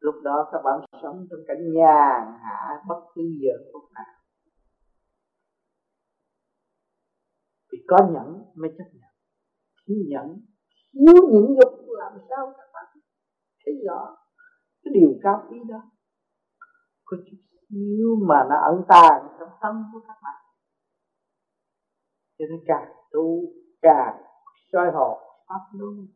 [0.00, 4.17] lúc đó các bạn sống trong cảnh nhàn hạ bất cứ giờ phút nào.
[7.88, 9.12] Có nhẫn mới chấp nhận.
[9.86, 10.40] Thiếu nhẫn
[10.92, 12.86] thiếu nhẫn dục làm sao các bạn
[13.64, 14.16] thấy rõ
[14.82, 15.82] cái điều cao quý đó?
[17.04, 17.36] Có chút
[17.68, 20.42] xíu mà nó ẩn tàng trong tâm của các bạn.
[22.38, 23.40] Cho nên càng tu,
[23.82, 24.22] càng
[24.72, 26.06] soi hồn pháp luân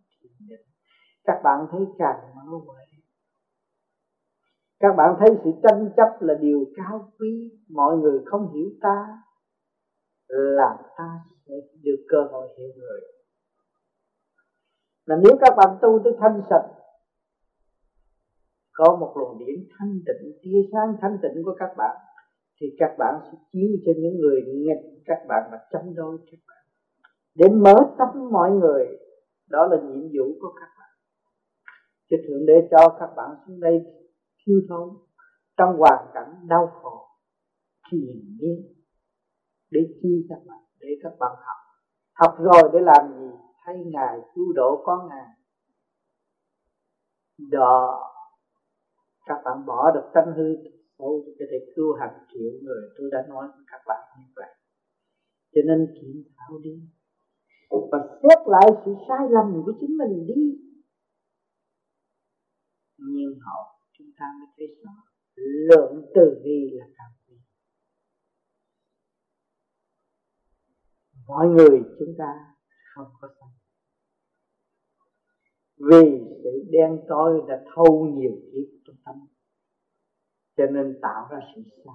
[1.24, 2.84] các bạn thấy càng mở huệ.
[4.80, 9.22] Các bạn thấy sự tranh chấp là điều cao quý, mọi người không hiểu ta
[10.32, 13.00] là ta sẽ được cơ hội hiểu người.
[15.06, 16.68] Mà nếu các bạn tu tới thanh sạch,
[18.72, 21.96] có một luồng điểm thanh tịnh, tia sáng thanh tịnh của các bạn,
[22.60, 26.38] thì các bạn sẽ chiếu cho những người nghịch các bạn và chống đối các
[26.48, 26.64] bạn.
[27.34, 28.86] Để mở tâm mọi người,
[29.48, 30.90] đó là nhiệm vụ của các bạn.
[32.10, 33.80] Chứ thượng đế cho các bạn xuống đây
[34.46, 34.88] thiêu thốn,
[35.56, 37.06] trong hoàn cảnh đau khổ
[37.90, 37.98] thì
[38.40, 38.81] nhiên
[39.72, 41.60] để chi các bạn, để các bạn học.
[42.20, 43.36] Học rồi để làm gì?
[43.64, 45.28] Thay ngài cứu độ có ngài.
[47.50, 48.08] Đó
[49.26, 50.56] các bạn bỏ được tánh hư
[50.98, 52.82] sâu có thể cứu hàng triệu người.
[52.98, 54.50] Tôi đã nói với các bạn như vậy.
[55.54, 56.74] Cho nên kiểm thảo đi.
[57.92, 60.42] Và xét lại sự sai lầm của chính mình đi.
[62.98, 63.58] Nhưng họ,
[63.98, 64.92] chúng ta mới thấy rõ,
[65.68, 67.12] lượng từ bi là càng
[71.26, 72.54] mọi người chúng ta
[72.94, 73.62] không có sanh
[75.90, 79.14] vì sự đen tối đã thâu nhiều kiếp trong tâm.
[80.56, 81.94] Cho nên tạo ra sự sai.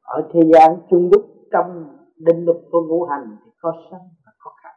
[0.00, 4.32] Ở thế gian chung đúc trong định luật của ngũ hành thì có sanh và
[4.38, 4.72] có khắc.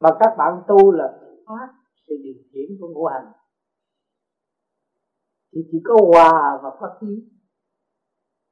[0.00, 1.68] Mà các bạn tu là thoát
[2.08, 3.32] sự điều khiển của ngũ hành.
[5.52, 7.28] Thì chỉ có hòa và phát khí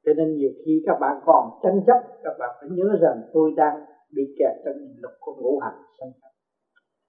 [0.07, 3.53] cho nên nhiều khi các bạn còn tranh chấp, các bạn phải nhớ rằng tôi
[3.55, 3.75] đang
[4.15, 6.31] bị kẹt trong định lực của ngũ hành sanh khắc.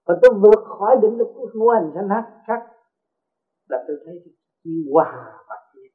[0.06, 2.08] Và tôi vượt khỏi định lực của ngũ hành sanh
[2.46, 2.60] khắc
[3.68, 4.14] là tôi thấy
[4.64, 5.12] chi hòa
[5.48, 5.92] và thiện.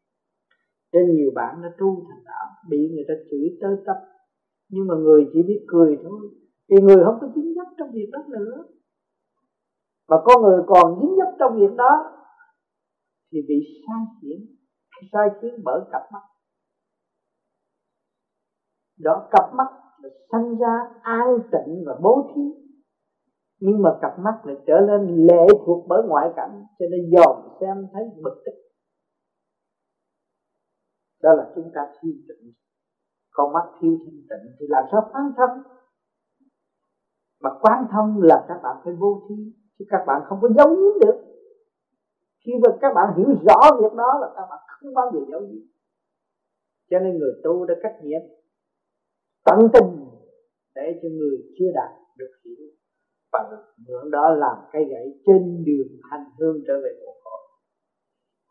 [0.92, 4.00] Cho nhiều bạn nó tu thành đạo, bị người ta chửi tới tấp.
[4.70, 6.22] Nhưng mà người chỉ biết cười thôi.
[6.70, 8.64] Thì người không có dính dấp trong việc đó nữa.
[10.10, 11.94] Mà có người còn dính dấp trong việc đó,
[13.32, 14.56] thì bị sai khiến.
[15.12, 16.33] Sai khiến bởi cặp mắt
[19.00, 19.68] đó, cặp mắt
[20.32, 22.42] sanh ra an tịnh và bố thí.
[23.60, 27.58] Nhưng mà cặp mắt lại trở nên lệ thuộc bởi ngoại cảnh, cho nên dòm
[27.60, 28.52] xem thấy bực tức.
[31.24, 32.54] Đó là chúng ta thiếu tịnh.
[33.32, 35.64] Con mắt thiếu thanh tịnh thì làm sao quán thông
[37.44, 39.36] mà quán thông là các bạn phải vô thi
[39.80, 41.18] chứ các bạn không có giấu giếm được.
[42.46, 45.42] Khi mà các bạn hiểu rõ việc đó là các bạn không bao giờ giấu
[45.42, 45.64] giếm.
[46.90, 48.22] Cho nên người tu đã cách nhiệm
[49.46, 49.90] tận tình
[50.76, 52.66] để cho người chưa đạt được hiểu.
[53.34, 57.44] Và được mượn đó làm cây gậy trên đường hành hương trở về nguồn cội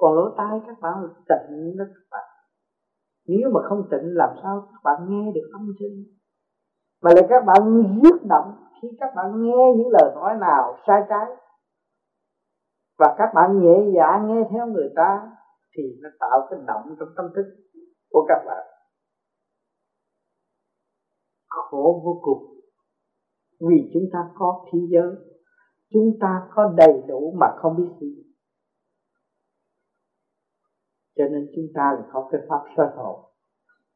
[0.02, 2.28] còn lỗ tai các bạn là tịnh đó các bạn.
[3.26, 5.96] Nếu mà không tịnh làm sao các bạn nghe được âm thanh?
[7.02, 11.02] Mà là các bạn dứt động khi các bạn nghe những lời nói nào sai
[11.08, 11.26] trái.
[12.98, 15.30] Và các bạn nhẹ dạ nghe theo người ta
[15.76, 17.46] thì nó tạo cái động trong tâm thức
[18.10, 18.71] của các bạn
[21.72, 22.42] khổ vô cùng.
[23.60, 25.14] Vì chúng ta có thế giới,
[25.92, 28.22] chúng ta có đầy đủ mà không biết gì
[31.16, 33.20] cho nên chúng ta là có cái pháp soi hồn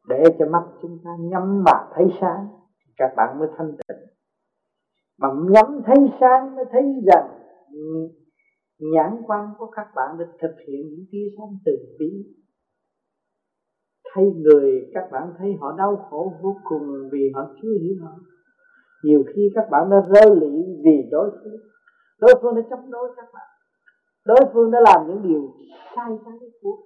[0.08, 2.48] để cho mắt chúng ta nhắm mà thấy sáng
[2.96, 4.06] các bạn mới thanh tịnh.
[5.18, 7.28] Mà nhắm thấy sáng mới thấy rằng,
[8.78, 12.34] nhãn quan của các bạn được thực hiện những tia sáng từ bi
[14.14, 18.10] thấy người các bạn thấy họ đau khổ vô cùng vì họ chưa hiểu họ.
[19.04, 21.60] Nhiều khi các bạn đã rơi lị vì đối phương.
[22.20, 23.48] Đối phương đã chống đối các bạn.
[24.26, 25.42] Đối phương đã làm những điều
[25.96, 26.76] sai trái của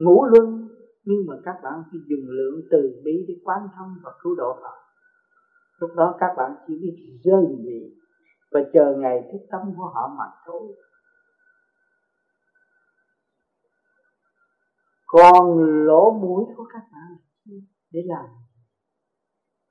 [0.00, 0.68] ngũ luân.
[1.04, 4.52] Nhưng mà các bạn phải dùng lượng từ bi để quán thông và cứu độ
[4.62, 4.74] họ.
[5.80, 7.96] Lúc đó các bạn chỉ biết rơi lị
[8.52, 10.62] và chờ ngày thức tâm của họ mà thôi.
[15.06, 17.16] Còn lỗ mũi của các bạn
[17.92, 18.26] để làm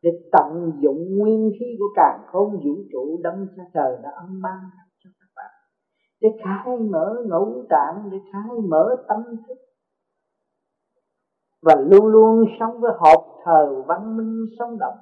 [0.06, 4.41] để tận dụng nguyên khí của càng không, vũ trụ đấng cha trời đã ân
[4.41, 4.60] ban
[5.04, 5.52] cho các bạn.
[6.21, 9.58] Để khai mở ngũ tạng, để khai mở tâm thức.
[11.62, 14.98] Và luôn luôn sống với hộp thờ văn minh sống động.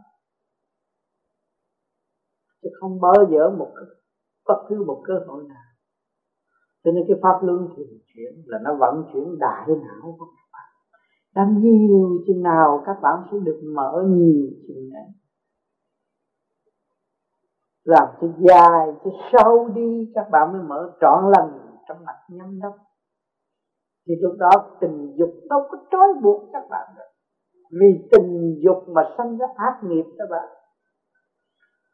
[2.62, 3.72] Chứ không bao giờ một
[4.48, 5.73] bất cứ một cơ hội nào
[6.84, 10.48] cho nên cái pháp luân thường chuyển là nó vận chuyển đại não của các
[10.54, 10.70] bạn.
[11.36, 15.06] Đâm nhiều chừng nào các bạn sẽ được mở nhiều chừng này
[17.84, 22.60] làm cho dài, cho sâu đi, các bạn mới mở trọn lần trong mặt nhâm
[22.60, 22.76] đốc.
[24.08, 24.50] Thì lúc đó
[24.82, 27.12] tình dục đâu có trói buộc các bạn được.
[27.80, 30.50] Vì tình dục mà sanh ra ác nghiệp các bạn.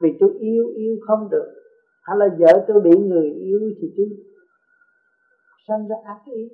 [0.02, 1.54] Vì tôi yêu yêu không được.
[2.04, 4.06] Hay là vợ tôi bị người yêu thì tôi
[5.70, 6.50] sanh ra ác ý.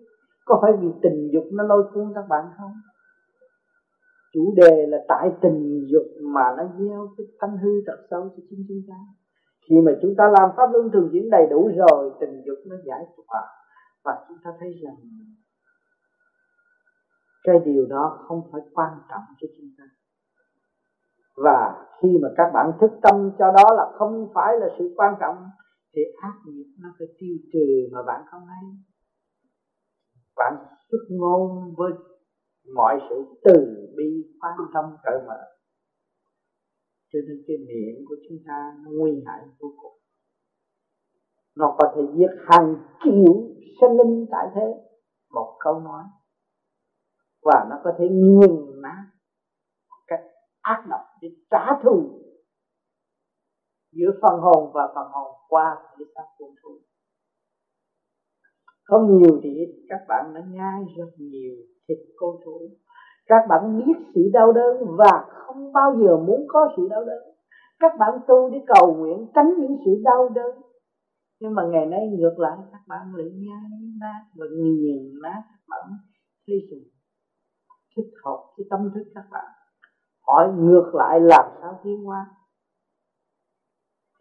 [0.45, 2.73] Có phải vì tình dục nó lôi cuốn các bạn không?
[4.33, 8.43] Chủ đề là tại tình dục mà nó gieo cái tâm hư thật sâu cho
[8.49, 8.95] chính chúng ta.
[9.69, 12.75] Khi mà chúng ta làm pháp luân thường diễn đầy đủ rồi, tình dục nó
[12.85, 13.41] giải tỏa.
[14.03, 14.95] Và chúng ta thấy rằng
[17.43, 19.83] cái điều đó không phải quan trọng cho chúng ta.
[21.37, 25.15] Và khi mà các bạn thức tâm cho đó là không phải là sự quan
[25.19, 25.35] trọng,
[25.95, 28.63] thì ác nghiệp nó phải tiêu trừ mà bạn không hay
[30.35, 30.53] bạn
[30.91, 31.91] xuất ngôn với
[32.75, 33.53] mọi sự từ
[33.97, 35.39] bi quan tâm cởi mở.
[37.13, 39.99] Cho nên cái miệng của chúng ta nó nguy hại vô cùng.
[41.55, 43.33] Nó có thể giết hàng triệu
[43.81, 44.73] sinh linh tại thế.
[45.29, 46.03] Một câu nói.
[47.41, 49.05] Và nó có thể nghiền nát
[50.07, 50.23] cách
[50.61, 52.21] ác độc để trả thù
[53.91, 56.79] giữa phần hồn và phần hồn qua thể xác quân thù
[58.85, 61.55] không nhiều thì ít các bạn đã nhai rất nhiều
[61.87, 62.69] thịt cô thú
[63.27, 67.23] các bạn biết sự đau đớn và không bao giờ muốn có sự đau đớn.
[67.79, 70.61] Các bạn tu để cầu nguyện, tránh những sự đau đớn.
[71.39, 73.69] Nhưng mà ngày nay ngược lại, các bạn lại nhai
[74.01, 75.89] nát và nghiền nát các bạn.
[76.47, 76.77] Thấy sự
[77.95, 79.45] thích hợp với tâm thức các bạn.
[80.27, 82.25] Hỏi ngược lại làm sao tiến hóa.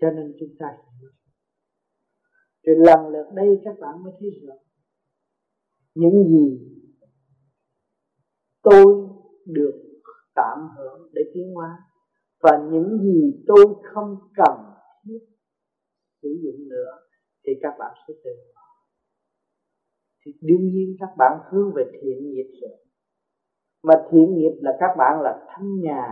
[0.00, 0.66] Cho nên chúng ta
[2.66, 4.54] rồi lần lượt đây các bạn mới thấy rõ.
[5.94, 6.70] Những gì
[8.62, 8.84] tôi
[9.46, 9.82] được
[10.34, 11.78] tạm hưởng để tiến hóa
[12.42, 14.58] và những gì tôi không cần
[15.04, 15.18] thiết
[16.22, 16.90] sử dụng nữa
[17.46, 18.62] thì các bạn sẽ từ bỏ.
[20.26, 22.78] Thì đương nhiên các bạn hướng về thiện nghiệp rồi.
[23.82, 26.10] Mà thiện nghiệp là các bạn là thanh nhàn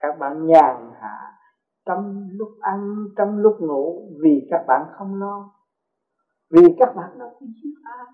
[0.00, 1.18] các bạn nhàn hạ
[1.86, 5.61] trong lúc ăn trong lúc ngủ vì các bạn không lo
[6.52, 8.06] vì các bạn đâu có giết ai.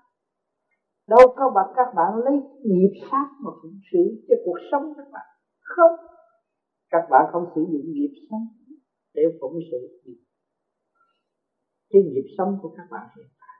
[1.07, 5.07] Đâu có bạn các bạn lấy nghiệp sát mà phụng sự cho cuộc sống các
[5.11, 5.25] bạn.
[5.61, 5.95] Không.
[6.89, 8.47] Các bạn không sử dụng nghiệp sống
[9.13, 9.79] để phụng sự
[11.89, 13.57] cái nghiệp sống của các bạn hiện tại.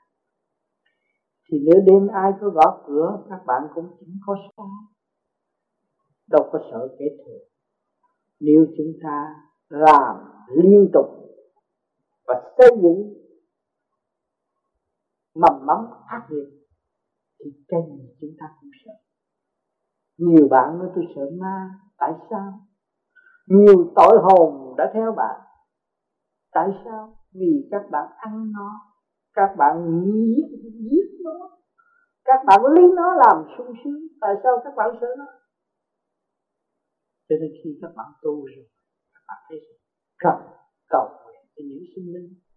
[1.49, 4.67] Thì nếu đêm ai có gõ cửa, các bạn cũng chẳng có sao.
[6.27, 7.31] Đâu có sợ kẻ thù.
[8.39, 9.35] Nếu chúng ta
[9.69, 10.15] làm
[10.63, 11.05] liên tục
[12.27, 13.13] và xây dựng
[15.35, 15.77] mầm mắm
[16.11, 16.59] phát nghiệp
[17.39, 18.91] thì cái gì chúng ta cũng sợ.
[20.17, 22.59] Nhiều bạn nói, tôi sợ ma, tại sao?
[23.47, 25.41] Nhiều tội hồn đã theo bạn.
[26.51, 27.15] Tại sao?
[27.33, 28.69] Vì các bạn ăn nó,
[29.33, 30.01] các bạn
[30.35, 31.57] giết giết nó,
[32.23, 35.25] các bạn lấy nó làm sung sướng, tại sao các bạn sợ nó?
[37.29, 38.69] Cho nên khi các bạn tu rồi,
[39.13, 39.59] các bạn thấy
[40.17, 40.35] cần
[40.89, 42.48] cầu nguyện cho những sinh linh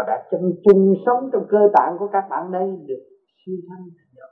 [0.00, 3.02] và đã chân chung sống trong cơ tạng của các bạn đây, được
[3.46, 4.30] siêu thanh thành độ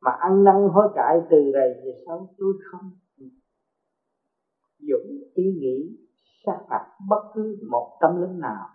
[0.00, 2.90] mà ăn năn hối cải từ đây về sau, tôi không
[4.78, 5.98] dũng ý nghĩ
[6.46, 8.66] sát phạt bất cứ một tâm linh nào,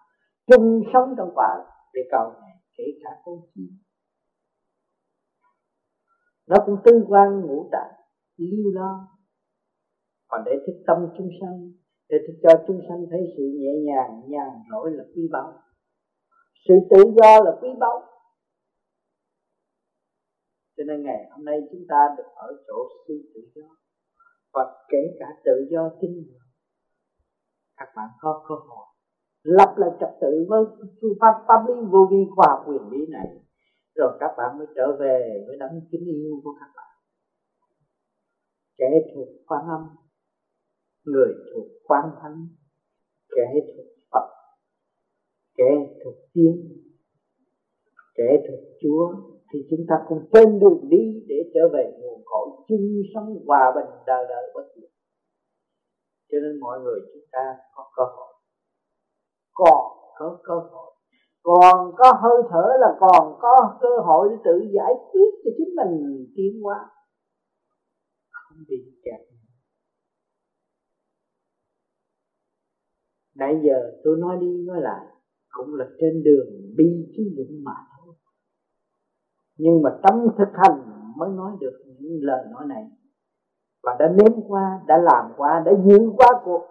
[0.48, 3.68] chung sống trong quả để cầu này kể cả con chim
[6.48, 7.92] nó cũng tư quan ngũ tạng,
[8.38, 9.08] lưu lo.
[10.28, 11.72] Còn để thức tâm chúng sanh
[12.12, 15.54] để cho chúng sanh thấy sự nhẹ nhàng, nhàn rỗi là quý báu.
[16.68, 17.98] Sự tự do là quý báu.
[20.78, 23.68] Cho nên ngày hôm nay chúng ta được ở chỗ sự tự do.
[24.54, 26.42] Và kể cả tự do tin ngưỡng
[27.82, 28.86] các bạn có cơ hội
[29.44, 30.64] lập lại trật tự với
[31.02, 33.28] phương pháp pháp lý vô vi khoa quyền lý này,
[33.96, 36.92] rồi các bạn mới trở về với đấng kính yêu của các bạn.
[38.78, 40.01] Kẻ thuộc quan âm
[41.04, 42.48] người thuộc quan thánh,
[43.36, 44.28] kẻ thuộc phật,
[45.58, 45.70] kẻ
[46.04, 46.54] thuộc tiên,
[48.16, 49.14] kẻ thuộc chúa,
[49.54, 53.72] thì chúng ta cũng trên đường đi để trở về nguồn cội chung sống hòa
[53.76, 54.90] bình đời đời bất diệt.
[56.32, 58.34] Cho nên mọi người chúng ta có cơ hội.
[59.54, 59.82] Còn
[60.18, 60.92] có cơ hội.
[61.44, 65.76] Còn có hơi thở là còn có cơ hội để tự giải quyết cho chính
[65.76, 66.90] mình tiến hóa.
[68.32, 69.31] Không bị kẹt.
[73.42, 75.06] Nãy giờ tôi nói đi, nói lại,
[75.50, 78.16] cũng là trên đường bi trí dũng mà thôi.
[79.58, 80.78] Nhưng mà trong thực hành
[81.18, 82.84] mới nói được những lời nói này.
[83.84, 86.64] Và đã nếm qua, đã làm qua, đã giữ qua cuộc.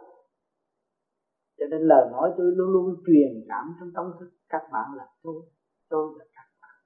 [1.59, 5.07] Cho nên lời nói tôi luôn luôn truyền cảm trong tâm thức các bạn là
[5.23, 5.43] tôi
[5.89, 6.77] tôi là các bạn.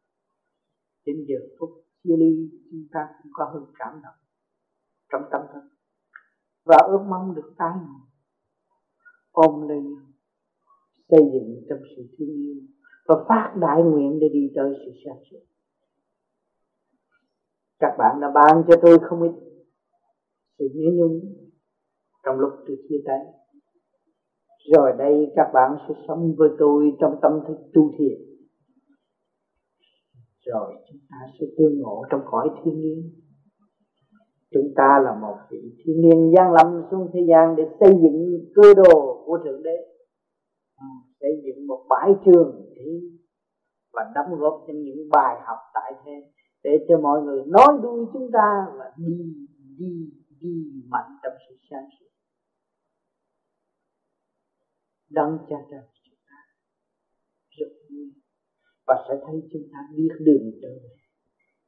[1.07, 1.71] Đến giờ phút
[2.05, 4.19] chia ly, chúng ta cũng có hơi cảm động
[5.13, 5.69] trong tâm thức.
[6.65, 8.14] Và ước mong được tai ngộ
[9.35, 9.85] ôm lên
[11.09, 12.55] xây dựng trong sự thương yêu
[13.07, 15.41] và phát đại nguyện để đi tới sự sáng suốt.
[17.79, 19.33] Các bạn đã ban cho tôi không ít
[20.59, 21.21] sự nhớ nhung
[22.25, 23.19] trong lúc tôi chia tay.
[24.73, 28.35] Rồi đây các bạn sẽ sống với tôi trong tâm thức tu thiện.
[30.45, 33.24] rồi chúng ta sẽ tương ngộ trong cõi thiên nhiên
[34.55, 38.49] chúng ta là một vị thiên niên gian lâm xuống thế gian để xây dựng
[38.55, 39.77] cơ đồ của thượng đế.
[40.81, 40.87] Ừ,
[41.21, 42.65] xây dựng một bãi trường
[43.95, 46.31] và đóng góp cho những bài học tại thế
[46.63, 49.35] để cho mọi người nói đuôi chúng ta và đi
[49.79, 52.07] đi đi mạnh trong sự sáng suốt.
[55.11, 56.37] Đấng cha trời chúng ta
[57.51, 58.13] rất vui
[58.87, 60.95] và sẽ thấy chúng ta biết đường trở về,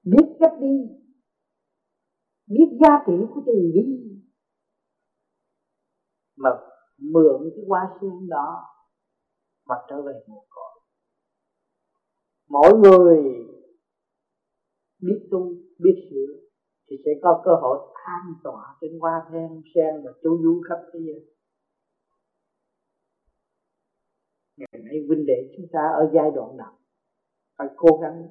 [0.05, 1.06] biết cách đi
[2.47, 3.85] biết giá trị của từ bi
[6.37, 6.51] mà
[6.99, 8.65] mượn cái hoa sen đó
[9.67, 10.81] mà trở về một cõi
[12.49, 13.47] mỗi người
[15.03, 16.47] biết tu, biết sửa
[16.91, 20.77] thì sẽ có cơ hội an tỏa trên hoa sen sen và chú du khắp
[20.93, 21.37] thế giới.
[24.57, 26.79] Ngày nay huynh đệ chúng ta ở giai đoạn nào
[27.59, 28.29] phải cố gắng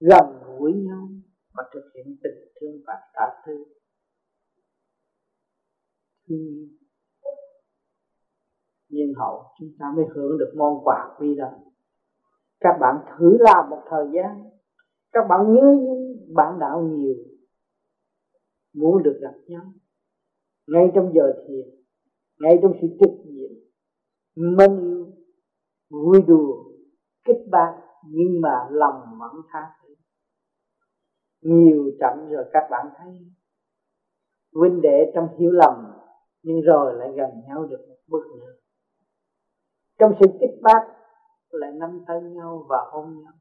[0.00, 1.08] gần gũi nhau
[1.54, 3.64] mà thực hiện tình thương và tha thứ.
[6.28, 6.68] Thương
[8.88, 11.50] nhưng hậu chúng ta mới hưởng được món quà quý đó
[12.64, 14.50] các bạn thử làm một thời gian.
[15.12, 17.14] Các bạn nhớ những bạn đạo nhiều.
[18.74, 19.62] Muốn được gặp nhau.
[20.66, 21.84] Ngay trong giờ thiền,
[22.40, 23.52] ngay trong sự trực diện
[24.36, 25.06] mến yêu,
[25.90, 26.64] vui đùa
[27.24, 29.83] kích bác nhưng mà lòng vẫn tha thứ
[31.44, 33.12] nhiều chậm rồi các bạn thấy.
[34.54, 35.74] Huynh đệ trong hiểu lầm,
[36.42, 38.52] nhưng rồi lại gần nhau được một bước nữa.
[39.98, 40.80] Trong sự kích bác,
[41.50, 43.32] lại nắm tay nhau và ôm nhau.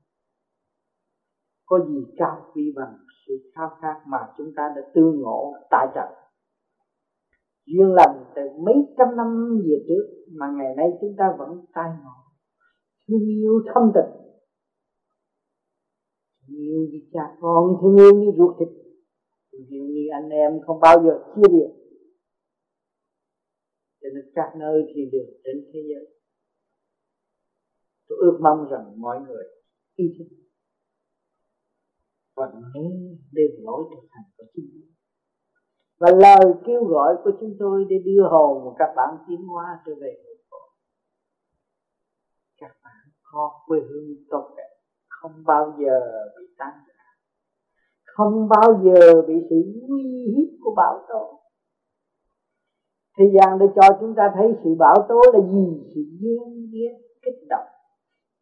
[1.66, 2.98] Có gì cao quý bằng
[3.28, 6.08] sự khao khát mà chúng ta đã tương ngộ tại trận?
[7.66, 11.90] Duyên lành từ mấy trăm năm về trước mà ngày nay chúng ta vẫn tai
[12.04, 12.12] ngộ.
[13.08, 14.33] Thương yêu thâm tình
[16.56, 18.68] yêu như cha con thương yêu như ruột thịt.
[19.52, 21.72] Thương yêu như anh em không bao giờ chia biệt
[24.02, 26.06] cho nên các nơi thì đều trên thế giới.
[28.08, 29.44] Tôi ước mong rằng mọi người
[29.96, 30.36] ý thức.
[32.36, 32.90] Và nghe
[33.32, 34.94] đêm lỗi thực hành của chính mình
[36.04, 39.66] và lời kêu gọi của chúng tôi để đưa hồn của các bạn tiến hóa
[39.86, 40.24] trở về
[42.58, 44.73] các bạn có quê hương tốt đẹp
[45.24, 46.00] không bao giờ
[46.38, 47.04] bị tan rã.
[48.06, 49.56] Không bao giờ bị sự
[49.88, 50.04] nguy
[50.36, 51.40] hiếp của bão tố.
[53.18, 55.92] Thế gian để cho chúng ta thấy sự bão tố là gì?
[55.96, 57.68] Sự duyên biến kích động,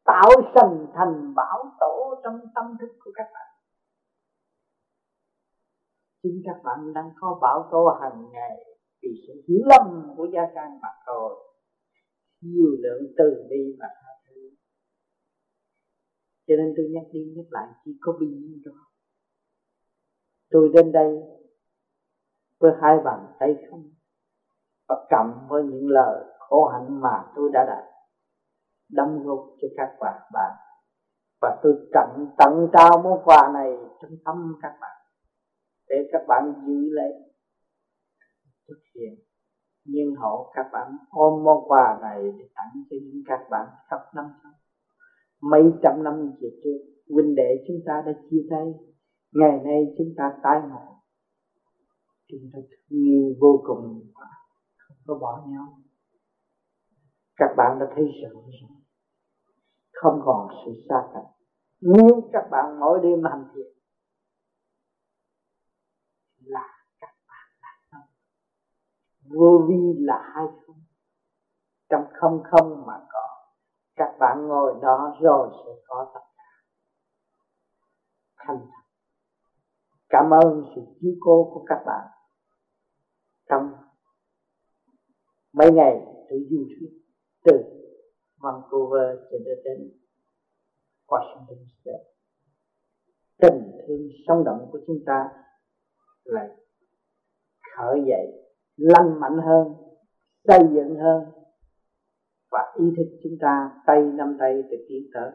[0.06, 3.48] tạo thành thành bão tổ trong tâm thức của các bạn.
[6.24, 8.66] Chính các bạn đang có bão tố hàng ngày
[9.02, 11.36] vì sự hiểu lầm của gia can mà thôi.
[12.42, 14.11] Nhiều lượng từ bi mà thôi
[16.52, 18.72] cho nên tôi nhắc đi nhắc lại, chỉ có bình yên đó
[20.50, 21.20] tôi đến đây
[22.60, 23.84] với hai bàn tay không
[24.88, 27.84] và cầm với những lời khổ hạnh mà tôi đã đạt
[28.90, 30.52] đóng góp cho các bạn bạn.
[31.42, 35.02] Và tôi tận tận trao món quà này trong tâm các bạn,
[35.90, 37.14] để các bạn giữ lấy,
[38.68, 39.14] thực hiện.
[39.86, 44.00] Nhưng hậu các bạn ôm món quà này để tặng cho những các bạn khắp
[44.16, 44.52] năm sau
[45.42, 46.80] mấy trăm năm về trước,
[47.10, 48.66] huynh đệ chúng ta đã chia tay.
[49.32, 51.02] Ngày nay chúng ta tái ngộ.
[52.28, 54.12] Chúng ta thương yêu vô cùng.
[54.78, 55.80] Không có bỏ nhau.
[57.36, 58.78] Các bạn đã thấy rõ rồi.
[59.94, 61.32] Không còn sự xa cách
[61.82, 63.74] nếu các bạn mỗi đêm hành thiện
[66.40, 66.68] là
[67.00, 68.08] các bạn là không
[69.24, 70.76] vô vi là hai không.
[71.90, 73.31] Trong không không mà có
[74.02, 76.44] các bạn ngồi đó rồi sẽ có tất cả.
[78.38, 78.82] Thành thật.
[80.10, 82.08] Cảm ơn sự chiếu cố của các bạn
[83.50, 83.72] trong
[85.54, 86.90] mấy ngày tôi du thuyết
[87.44, 87.52] từ
[88.38, 89.92] Vancouver cho đến
[91.08, 92.04] Washington State.
[93.38, 95.30] Tình thương sống động của chúng ta
[96.24, 96.50] lại
[97.76, 99.74] khởi dậy, lành mạnh hơn,
[100.48, 101.41] xây dựng hơn
[102.80, 105.32] ý thức chúng ta, tay năm tay để tiến tới.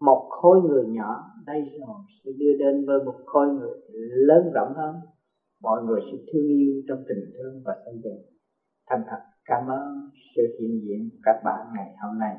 [0.00, 3.70] Một khối người nhỏ, đây rồi sẽ đưa đến với một khối người
[4.28, 4.94] lớn rộng hơn.
[5.62, 8.22] Mọi người sẽ thương yêu trong tình thương và xây dựng.
[8.90, 12.36] Thành thật cảm ơn sự hiện diện của các bạn ngày hôm nay.